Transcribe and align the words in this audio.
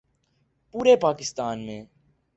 پورے 0.71 0.95
پاکستان 0.95 1.65
میں 1.65 1.81